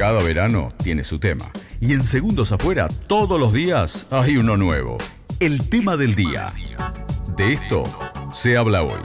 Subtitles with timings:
[0.00, 1.52] Cada verano tiene su tema.
[1.78, 4.96] Y en Segundos Afuera, todos los días hay uno nuevo.
[5.40, 6.54] El tema del día.
[7.36, 7.82] De esto
[8.32, 9.02] se habla hoy.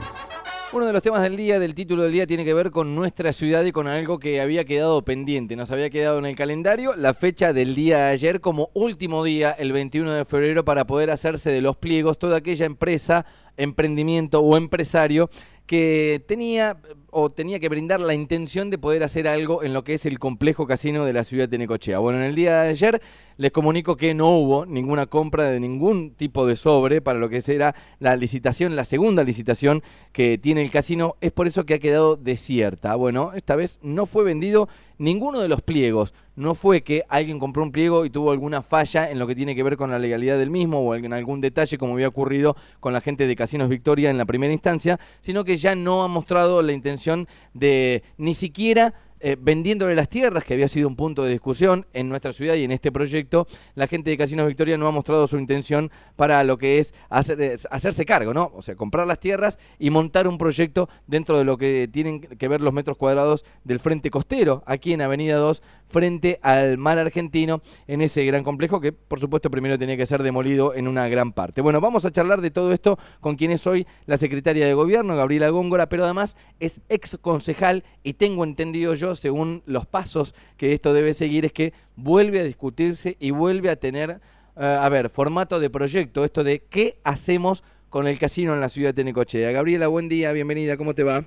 [0.72, 3.34] Uno de los temas del día, del título del día, tiene que ver con nuestra
[3.34, 5.54] ciudad y con algo que había quedado pendiente.
[5.54, 9.50] Nos había quedado en el calendario la fecha del día de ayer como último día,
[9.50, 13.26] el 21 de febrero, para poder hacerse de los pliegos toda aquella empresa,
[13.58, 15.28] emprendimiento o empresario
[15.66, 16.78] que tenía
[17.10, 20.18] o tenía que brindar la intención de poder hacer algo en lo que es el
[20.18, 21.98] complejo casino de la ciudad de Necochea.
[21.98, 23.00] Bueno, en el día de ayer
[23.38, 27.42] les comunico que no hubo ninguna compra de ningún tipo de sobre para lo que
[27.42, 31.16] será la licitación, la segunda licitación que tiene el casino.
[31.20, 32.94] Es por eso que ha quedado desierta.
[32.94, 36.14] Bueno, esta vez no fue vendido ninguno de los pliegos.
[36.34, 39.54] No fue que alguien compró un pliego y tuvo alguna falla en lo que tiene
[39.54, 42.92] que ver con la legalidad del mismo o en algún detalle como había ocurrido con
[42.92, 46.60] la gente de Casinos Victoria en la primera instancia, sino que ya no ha mostrado
[46.60, 46.95] la intención
[47.54, 52.10] de ni siquiera eh, vendiéndole las tierras, que había sido un punto de discusión en
[52.10, 55.38] nuestra ciudad y en este proyecto, la gente de Casinos Victoria no ha mostrado su
[55.38, 58.52] intención para lo que es hacer, hacerse cargo, ¿no?
[58.54, 62.48] O sea, comprar las tierras y montar un proyecto dentro de lo que tienen que
[62.48, 67.60] ver los metros cuadrados del frente costero, aquí en Avenida 2, frente al mar argentino,
[67.86, 71.32] en ese gran complejo que, por supuesto, primero tenía que ser demolido en una gran
[71.32, 71.60] parte.
[71.60, 75.16] Bueno, vamos a charlar de todo esto con quien es hoy la secretaria de Gobierno,
[75.16, 80.72] Gabriela Góngora, pero además es ex concejal y tengo entendido yo según los pasos que
[80.72, 84.20] esto debe seguir, es que vuelve a discutirse y vuelve a tener,
[84.56, 88.68] eh, a ver, formato de proyecto, esto de qué hacemos con el casino en la
[88.68, 89.52] ciudad de Necochea.
[89.52, 91.24] Gabriela, buen día, bienvenida, ¿cómo te va?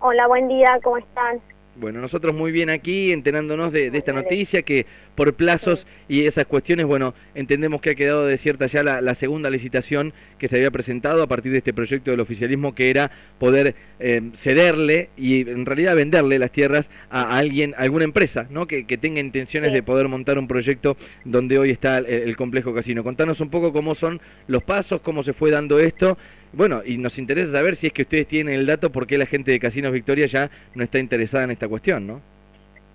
[0.00, 1.40] Hola, buen día, ¿cómo están?
[1.82, 6.86] Bueno, nosotros muy bien aquí, enterándonos de, esta noticia, que por plazos y esas cuestiones,
[6.86, 11.26] bueno, entendemos que ha quedado desierta ya la, segunda licitación que se había presentado a
[11.26, 13.10] partir de este proyecto del oficialismo, que era
[13.40, 18.68] poder eh, cederle y en realidad venderle las tierras a alguien, a alguna empresa, ¿no?
[18.68, 23.02] Que, tenga intenciones de poder montar un proyecto donde hoy está el complejo casino.
[23.02, 26.16] Contanos un poco cómo son los pasos, cómo se fue dando esto
[26.52, 29.26] bueno, y nos interesa saber si es que ustedes tienen el dato por qué la
[29.26, 32.20] gente de Casinos Victoria ya no está interesada en esta cuestión, ¿no?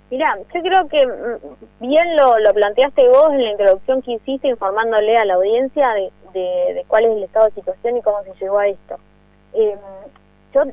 [0.09, 4.47] Mira, yo creo que mm, bien lo, lo, planteaste vos en la introducción que hiciste
[4.47, 8.33] informándole a la audiencia de, de, cuál es el estado de situación y cómo se
[8.39, 8.99] llegó a esto.
[9.53, 9.79] Em,
[10.53, 10.63] yo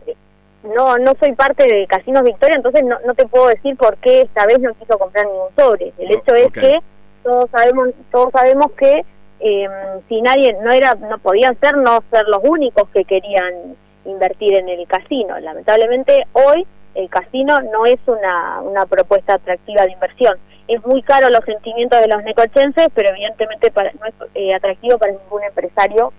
[0.74, 4.22] no no soy parte de Casinos Victoria, entonces no, no te puedo decir por qué
[4.22, 5.92] esta vez no quiso comprar ningún sobre.
[5.98, 6.80] El hecho es que
[7.22, 9.04] todos sabemos todos sabemos que
[9.40, 9.68] eh,
[10.08, 14.68] si nadie no era no podían ser no ser los únicos que querían invertir en
[14.68, 15.38] el casino.
[15.40, 20.38] Lamentablemente hoy el casino no es una, una propuesta atractiva de inversión.
[20.68, 24.98] Es muy caro los sentimientos de los necochenses pero evidentemente para, no es eh, atractivo
[24.98, 26.12] para ningún empresario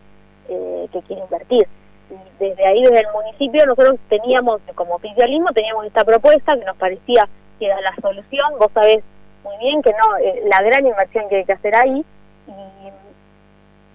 [0.49, 1.67] eh, que quiere invertir.
[2.09, 6.77] Y desde ahí desde el municipio nosotros teníamos como oficialismo teníamos esta propuesta que nos
[6.77, 7.27] parecía
[7.59, 8.53] que era la solución.
[8.59, 9.03] Vos sabés
[9.43, 12.05] muy bien que no eh, la gran inversión que hay que hacer ahí.
[12.47, 12.91] Y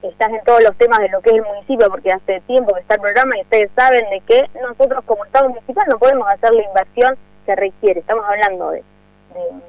[0.02, 2.80] estás en todos los temas de lo que es el municipio, porque hace tiempo que
[2.80, 6.52] está el programa y ustedes saben de que nosotros como Estado municipal no podemos hacer
[6.52, 7.16] la inversión
[7.46, 8.00] que requiere.
[8.00, 8.82] Estamos hablando de,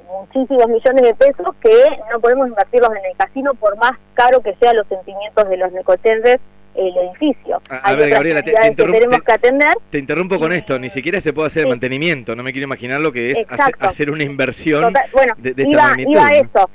[0.08, 4.56] muchísimos millones de pesos que no podemos invertirlos en el casino por más caro que
[4.56, 6.40] sean los sentimientos de los necochenses
[6.74, 7.62] el edificio.
[7.70, 9.74] A, ver, Gabriela, te, interrumpo, que atender.
[9.90, 13.12] te interrumpo con esto, ni siquiera se puede hacer mantenimiento, no me quiero imaginar lo
[13.12, 13.46] que es
[13.80, 16.70] hacer, una inversión bueno, de, iba, iba a eso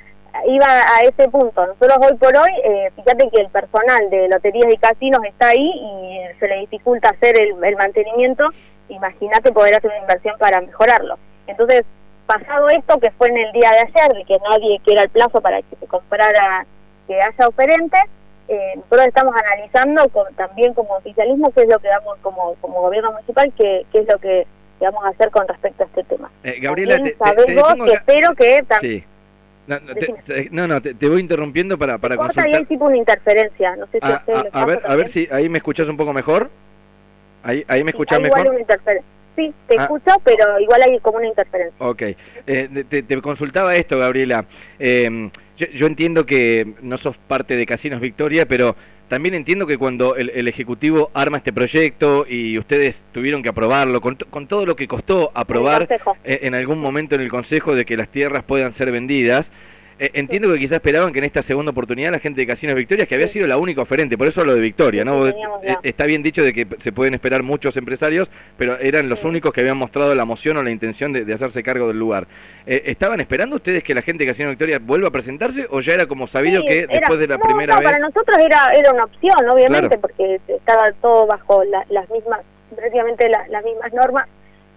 [0.45, 1.65] iba a ese punto.
[1.65, 5.69] Nosotros hoy por hoy, eh, fíjate que el personal de loterías y casinos está ahí
[5.69, 8.49] y se le dificulta hacer el, mantenimiento.
[8.89, 11.17] Imagínate poder hacer una inversión para mejorarlo.
[11.47, 11.83] Entonces,
[12.25, 15.61] pasado esto, que fue en el día de ayer, que nadie quiera el plazo para
[15.61, 16.65] que se comprara,
[17.07, 18.01] que haya oferentes,
[18.47, 23.11] eh, nosotros estamos analizando también como oficialismo qué es lo que damos como, como gobierno
[23.11, 24.47] municipal, qué, qué es lo que,
[24.79, 26.31] vamos a hacer con respecto a este tema.
[26.43, 28.63] Eh, Gabriela, te, que espero que...
[28.79, 29.03] Sí
[29.67, 32.45] no, no, te, no, te, voy interrumpiendo para, para consultar.
[32.55, 35.49] hay tipo una interferencia, no sé si ah, ah, a, ver, a ver si ahí
[35.49, 36.49] me escuchas un poco mejor.
[37.43, 38.39] Ahí, ahí me escuchas mejor.
[38.39, 39.11] Igual una interferencia.
[39.37, 39.83] Sí, te ah.
[39.83, 41.75] escucho, pero igual hay como una interferencia.
[41.79, 42.01] Ok.
[42.47, 44.45] Eh, te, consultaba esto, Gabriela.
[44.79, 48.75] Eh, yo, yo entiendo que no sos parte de Casinos Victoria, pero
[49.07, 54.17] también entiendo que cuando el, Ejecutivo arma este proyecto y ustedes tuvieron que aprobarlo, con,
[54.47, 55.87] todo lo que costó aprobar
[56.25, 59.51] eh, en algún momento en el Consejo de que las tierras puedan ser vendidas,
[59.99, 63.15] entiendo que quizás esperaban que en esta segunda oportunidad la gente de Casinos Victoria, que
[63.15, 65.27] había sido la única oferente, por eso lo de Victoria, ¿no?
[65.27, 65.35] Eh,
[65.83, 69.61] está bien dicho de que se pueden esperar muchos empresarios, pero eran los únicos que
[69.61, 72.27] habían mostrado la moción o la intención de, hacerse cargo del lugar.
[72.65, 75.93] Eh, ¿Estaban esperando ustedes que la gente de Casinos Victoria vuelva a presentarse o ya
[75.93, 77.89] era como sabido que después de la primera no, vez...
[77.89, 82.41] Para nosotros era, era una opción, obviamente, porque estaba todo bajo las mismas,
[82.75, 84.27] prácticamente las mismas normas.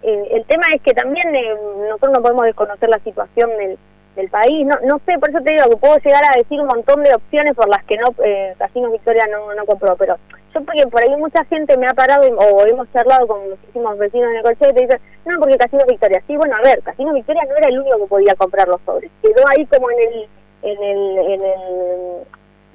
[0.03, 1.53] Eh, el tema es que también eh,
[1.89, 3.77] nosotros no podemos desconocer la situación del,
[4.15, 4.65] del país.
[4.65, 7.13] No, no sé, por eso te digo que puedo llegar a decir un montón de
[7.13, 10.17] opciones por las que no eh, Casinos Victoria no, no compró, pero
[10.53, 14.29] yo porque por ahí mucha gente me ha parado o hemos charlado con muchísimos vecinos
[14.31, 17.43] en el y te dicen, no, porque Casinos Victoria, sí, bueno, a ver, Casinos Victoria
[17.49, 20.29] no era el único que podía comprar los sobres, quedó ahí como en el,
[20.63, 22.21] en el, en el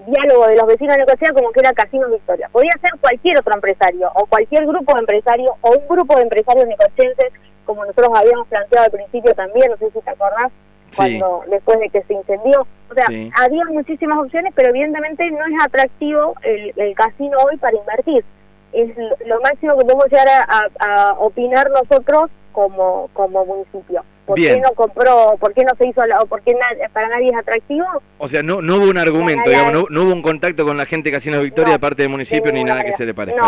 [0.07, 2.49] diálogo de los vecinos de Necochea como que era Casino Victoria.
[2.51, 6.67] Podía ser cualquier otro empresario, o cualquier grupo de empresarios, o un grupo de empresarios
[6.67, 7.33] necochenses,
[7.65, 10.53] como nosotros habíamos planteado al principio también, no sé si te acordás,
[10.97, 12.67] cuando después de que se incendió.
[12.91, 13.07] O sea,
[13.43, 18.25] había muchísimas opciones, pero evidentemente no es atractivo el, el casino hoy para invertir.
[18.73, 18.97] Es
[19.27, 24.03] lo máximo que podemos llegar a, a opinar nosotros como, como municipio.
[24.25, 26.53] ¿Por qué no compró, por qué no se hizo, o por qué
[26.93, 27.87] para nadie es atractivo?
[28.19, 31.11] O sea, no, no hubo un argumento, digamos, no, hubo un contacto con la gente
[31.11, 33.41] que Casino Victoria de parte del municipio ni nada que se le parezca.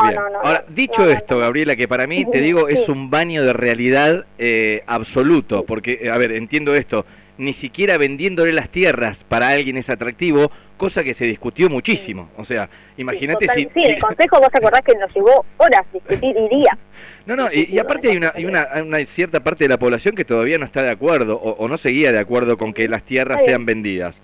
[0.44, 4.84] Ahora, dicho esto, Gabriela, que para mí, te digo, es un baño de realidad eh,
[4.86, 7.04] absoluto, porque, a ver, entiendo esto,
[7.38, 12.30] ni siquiera vendiéndole las tierras para alguien es atractivo, cosa que se discutió muchísimo.
[12.36, 13.68] O sea, imagínate si...
[13.74, 16.76] Sí, el Consejo, vos acordás que nos llevó horas discutir y días.
[17.26, 20.24] No, no, y, aparte hay, una, hay una, una, cierta parte de la población que
[20.24, 23.66] todavía no está de acuerdo o, no seguía de acuerdo con que las tierras sean
[23.66, 24.22] vendidas.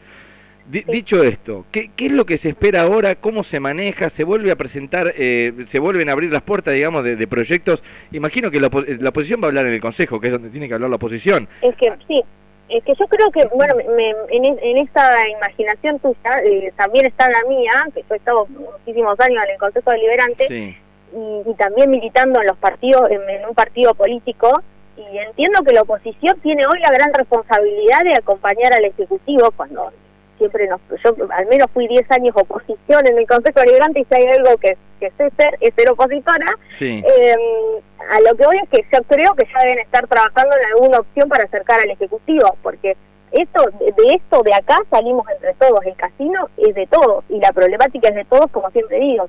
[0.66, 3.16] Dicho esto, ¿qué, ¿qué, es lo que se espera ahora?
[3.16, 4.08] ¿Cómo se maneja?
[4.08, 7.84] ¿Se vuelve a presentar, eh, se vuelven a abrir las puertas, digamos, de, proyectos?
[8.10, 10.66] Imagino que la, la, oposición va a hablar en el Consejo, que es donde tiene
[10.66, 11.46] que hablar la oposición.
[11.60, 12.22] Es que sí,
[12.78, 13.74] es que yo creo que, bueno,
[14.30, 19.18] en, en, esta imaginación tuya eh, también está la mía, que yo he estado muchísimos
[19.20, 23.94] años en el Consejo Deliberante y, y, también militando en los partidos, en, un partido
[23.94, 24.62] político,
[24.96, 29.92] y entiendo que la oposición tiene hoy la gran responsabilidad de acompañar al Ejecutivo cuando
[30.38, 34.14] siempre nos, yo al menos fui 10 años oposición en el Consejo Deliberante y si
[34.14, 36.46] hay algo que, que sé ser, es ser opositora.
[36.80, 37.34] Eh,
[38.10, 40.98] a lo que voy es que yo creo que ya deben estar trabajando en alguna
[40.98, 42.96] opción para acercar al Ejecutivo, porque
[43.32, 47.52] esto de esto de acá salimos entre todos, el casino es de todos y la
[47.52, 49.28] problemática es de todos, como siempre digo.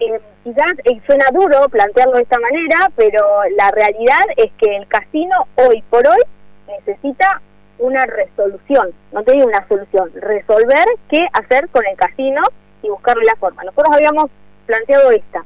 [0.00, 3.24] Eh, quizás eh, suena duro plantearlo de esta manera, pero
[3.56, 6.22] la realidad es que el casino hoy por hoy
[6.66, 7.40] necesita
[7.82, 12.40] una resolución, no te digo una solución, resolver qué hacer con el casino
[12.80, 13.64] y buscarle la forma.
[13.64, 14.30] Nosotros habíamos
[14.66, 15.44] planteado esta.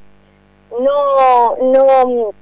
[0.71, 2.35] No, no,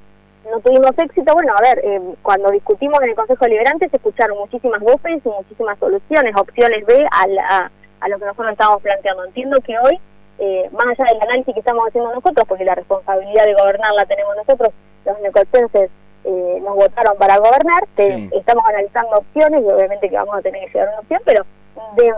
[0.50, 1.32] no tuvimos éxito.
[1.32, 5.28] Bueno, a ver, eh, cuando discutimos en el Consejo Liberante se escucharon muchísimas voces y
[5.28, 7.70] muchísimas soluciones, opciones B a,
[8.00, 9.24] a, lo que nosotros estábamos planteando.
[9.24, 10.00] Entiendo que hoy,
[10.38, 14.06] eh, más allá del análisis que estamos haciendo nosotros, porque la responsabilidad de gobernar la
[14.06, 14.70] tenemos nosotros,
[15.04, 15.90] los necotenses
[16.24, 20.62] eh, nos votaron para gobernar, que estamos analizando opciones y obviamente que vamos a tener
[20.62, 21.44] que llegar a una opción, pero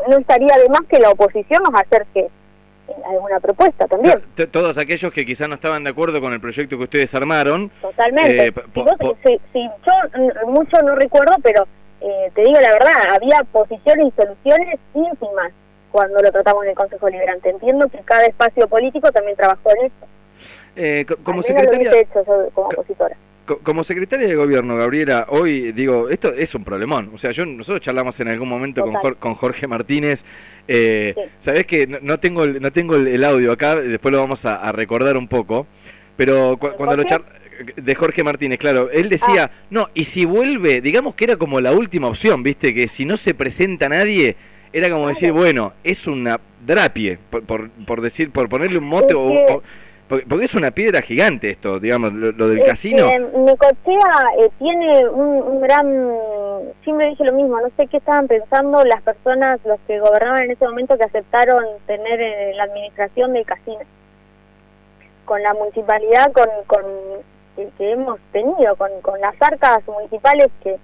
[0.08, 2.28] no estaría de más que la oposición nos acerque
[3.04, 4.22] alguna propuesta también.
[4.50, 7.70] Todos aquellos que quizás no estaban de acuerdo con el proyecto que ustedes armaron.
[7.80, 8.48] Totalmente.
[8.48, 11.66] Eh, yo mucho no recuerdo, pero
[12.00, 15.52] eh, te digo la verdad, había posiciones y soluciones ínfimas
[15.90, 17.50] cuando lo tratamos en el Consejo Liberante.
[17.50, 20.06] Entiendo que cada espacio político también trabajó en eso.
[20.76, 22.06] Eh, como secretaria,
[22.54, 27.10] como opositora como secretaria de gobierno, Gabriela, hoy digo, esto es un problemón.
[27.14, 30.24] O sea, yo nosotros charlamos en algún momento con Jorge, con Jorge Martínez.
[30.68, 34.70] Eh, Sabés que no, tengo el, no tengo el, audio acá, después lo vamos a,
[34.72, 35.66] recordar un poco.
[36.16, 37.24] Pero cuando lo char
[37.76, 39.66] de Jorge Martínez, claro, él decía, ah.
[39.70, 42.74] no, y si vuelve, digamos que era como la última opción, ¿viste?
[42.74, 44.36] Que si no se presenta nadie,
[44.72, 49.62] era como decir, bueno, es una drapie, por, por, decir, por ponerle un mote o
[50.08, 53.08] porque, es una piedra gigante esto, digamos, lo, del casino.
[53.08, 55.86] Necochea eh, tiene un, gran...
[56.84, 60.52] Siempre dije lo mismo, no sé qué estaban pensando las personas, los que gobernaban en
[60.52, 63.80] ese momento que aceptaron tener eh, la administración del casino.
[65.24, 66.84] Con la municipalidad con, con
[67.56, 70.76] que, hemos tenido, con, con las arcas municipales que,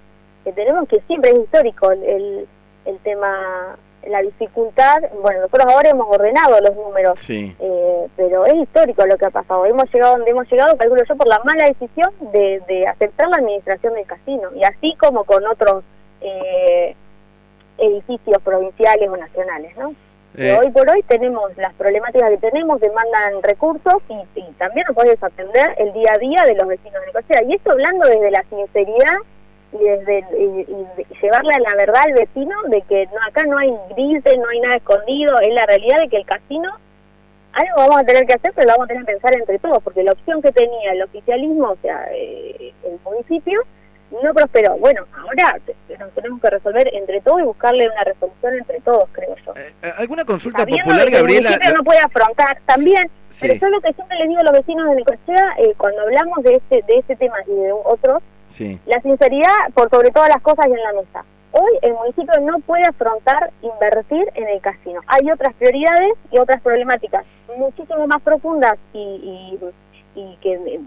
[0.43, 2.45] que tenemos, que siempre es histórico el,
[2.85, 9.05] el tema la dificultad, bueno, nosotros ahora hemos ordenado los números, eh, pero es histórico
[9.05, 9.65] lo que ha pasado.
[9.65, 13.37] Hemos llegado donde hemos llegado, calculo yo, por la mala decisión de, de aceptar la
[13.37, 15.83] administración del casino, y así como con otros
[16.21, 16.95] eh,
[17.77, 19.93] edificios provinciales o nacionales, ¿no?
[20.35, 20.57] Eh.
[20.59, 25.75] Hoy por hoy tenemos las problemáticas que tenemos, demandan recursos y, también no puedes atender
[25.77, 27.43] el día a día de los vecinos de Nicosia.
[27.47, 29.17] Y esto hablando desde la sinceridad
[29.73, 30.25] y desde
[31.21, 34.59] llevarle a la verdad al vecino de que no acá no hay grises, no hay
[34.59, 36.69] nada escondido, es la realidad de que el casino
[37.53, 39.83] algo vamos a tener que hacer, pero lo vamos a tener que pensar entre todos,
[39.83, 43.61] porque la opción que tenía el oficialismo, o sea, eh, el municipio,
[44.21, 44.77] no prosperó.
[44.77, 45.59] Bueno, ahora
[45.99, 49.53] nos tenemos que resolver entre todos y buscarle una resolución entre todos, creo yo.
[49.55, 51.49] Eh, eh, ¿Alguna consulta popular, Gabriela?
[51.49, 54.53] El municipio no puede afrontar también, pero yo lo que siempre les digo a los
[54.53, 58.21] vecinos de Necochea, eh, cuando hablamos de este, de este tema y de otros,
[58.85, 61.25] la sinceridad por sobre todas las cosas y en la mesa.
[61.51, 65.01] Hoy el municipio no puede afrontar invertir en el casino.
[65.07, 67.25] Hay otras prioridades y otras problemáticas
[67.57, 69.59] muchísimo más profundas y,
[70.15, 70.79] y que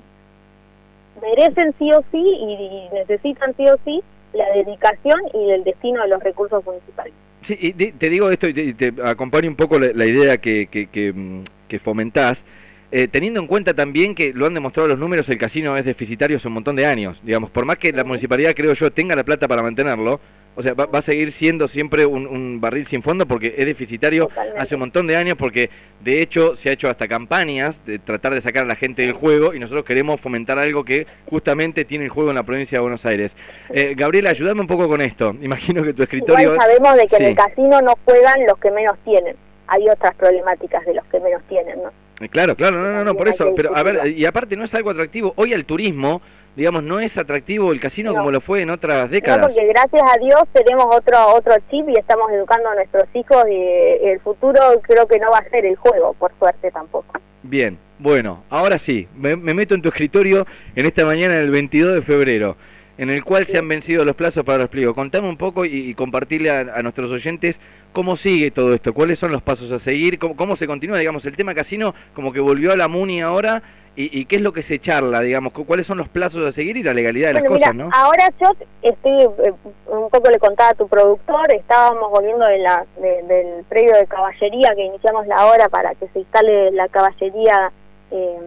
[1.21, 6.09] merecen sí o sí y, necesitan sí o sí la dedicación y el destino de
[6.09, 7.15] los recursos municipales.
[7.43, 11.13] Sí, y te digo esto y te, acompaño un poco la, idea que, que, que,
[11.13, 11.45] mm,
[11.83, 12.45] fomentás.
[12.93, 16.37] Eh, teniendo en cuenta también que lo han demostrado los números, el casino es deficitario
[16.37, 17.21] hace un montón de años.
[17.23, 20.21] Digamos, por más que la municipalidad, creo yo, tenga la plata para mantenerlo,
[20.59, 24.75] o sea, va, a seguir siendo siempre un, barril sin fondo porque es deficitario hace
[24.75, 25.69] un montón de años, porque
[26.01, 29.13] de hecho se ha hecho hasta campañas de tratar de sacar a la gente del
[29.13, 32.83] juego y nosotros queremos fomentar algo que justamente tiene el juego en la provincia de
[32.83, 33.37] Buenos Aires.
[33.69, 35.37] Eh, Gabriela, ayúdame un poco con esto.
[35.43, 36.55] Imagino que tu escritorio...
[36.55, 39.37] Igual sabemos de que en el casino no juegan los que menos tienen.
[39.67, 42.06] Hay otras problemáticas de los que menos tienen, ¿no?
[42.21, 43.53] Eh, claro, claro, no, no, no, por eso.
[43.55, 45.33] Pero a ver, y aparte no es algo atractivo.
[45.37, 46.23] Hoy el turismo
[46.57, 49.41] digamos, no es atractivo el casino como lo fue en otras décadas.
[49.41, 53.45] No, porque gracias a Dios tenemos otro otro chip y estamos educando a nuestros hijos
[53.49, 57.21] y el futuro creo que no va a ser el juego, por suerte tampoco.
[57.43, 62.03] Bien, bueno, ahora sí, me, meto en tu escritorio en esta mañana del 22 de
[62.03, 62.57] febrero,
[62.99, 64.95] en el cual se han vencido los plazos para los pliegos.
[64.95, 67.61] Contame un poco y, compartirle a, nuestros oyentes
[67.93, 71.25] cómo sigue todo esto, cuáles son los pasos a seguir, cómo, cómo se continúa, digamos,
[71.27, 73.63] el tema casino como que volvió a la MUNI ahora
[73.99, 75.55] ¿Y, qué es lo que se charla, digamos?
[75.55, 77.89] ¿Cuáles son los plazos a seguir y la legalidad de las cosas, no?
[77.95, 78.49] Ahora yo
[78.83, 79.55] estoy, eh,
[79.87, 84.75] un poco le contaba a tu productor, estábamos volviendo de la, del predio de caballería
[84.75, 87.73] que iniciamos la hora para que se instale la caballería
[88.11, 88.39] eh,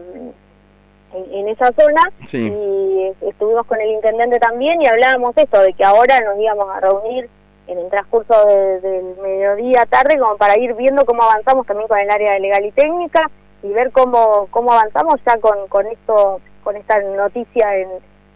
[1.14, 6.20] en, esa zona y estuvimos con el intendente también y hablábamos esto, de que ahora
[6.22, 7.30] nos íbamos a reunir
[7.68, 12.10] en el transcurso del mediodía tarde como para ir viendo cómo avanzamos también con el
[12.10, 13.30] área de legal y técnica
[13.62, 17.90] y ver cómo, cómo avanzamos ya con, con esto, con esta noticia en,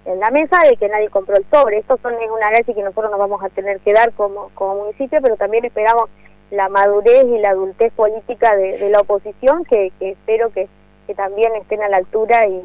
[0.05, 1.77] en la mesa de que nadie compró el sobre.
[1.77, 4.83] Esto son, es un análisis que nosotros nos vamos a tener que dar como, como
[4.83, 6.09] municipio, pero también esperamos
[6.51, 10.67] la madurez y la adultez política de, la oposición, que, que espero que,
[11.07, 12.61] que, también estén a la altura y,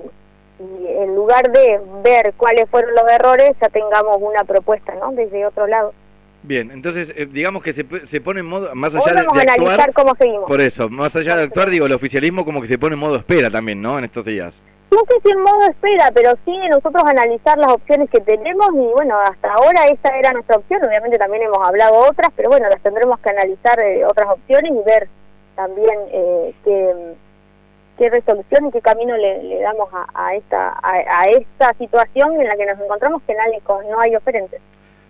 [0.60, 5.12] y, en lugar de ver cuáles fueron los errores, ya tengamos una propuesta ¿no?
[5.12, 5.92] desde otro lado.
[6.42, 9.92] Bien, entonces eh, digamos que se, se pone en modo, más allá de, de actuar,
[9.92, 10.46] cómo seguimos.
[10.46, 13.16] por eso, más allá de actuar, digo, el oficialismo como que se pone en modo
[13.16, 13.98] espera también, ¿no?
[13.98, 14.62] En estos días.
[14.90, 18.92] No sé si en modo espera, pero sí nosotros analizar las opciones que tenemos y
[18.94, 22.80] bueno, hasta ahora esa era nuestra opción, obviamente también hemos hablado otras, pero bueno, las
[22.80, 25.08] tendremos que analizar eh, otras opciones y ver
[25.56, 26.94] también eh, qué,
[27.98, 32.66] qué resolución y qué camino le, damos a, esta a, esta situación en la que
[32.66, 34.60] nos encontramos que nadie no hay oferentes.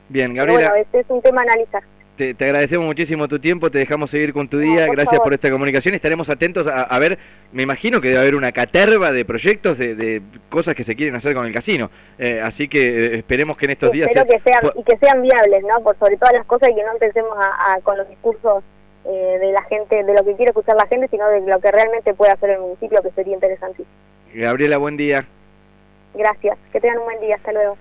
[0.08, 0.70] Bien, Gabriela.
[0.70, 1.82] bueno, este es un tema a analizar.
[2.16, 5.94] Te, agradecemos muchísimo tu tiempo, te dejamos seguir con tu día, gracias por esta comunicación,
[5.94, 7.16] estaremos atentos a, ver,
[7.52, 11.32] me imagino que debe haber una caterva de proyectos, de, cosas que se quieren hacer
[11.32, 14.08] con el casino, eh, así que eh, esperemos que en estos días...
[14.08, 15.80] Espero que sean, y que sean viables, ¿no?
[15.84, 18.64] Por sobre todas las cosas y que no empecemos a, con los discursos
[19.08, 21.70] eh, de la gente, de lo que quiere escuchar la gente, sino de lo que
[21.70, 23.88] realmente puede hacer el municipio, que sería interesantísimo.
[24.34, 25.26] Gabriela, buen día.
[26.12, 27.78] Gracias, que tengan un buen día, hasta luego.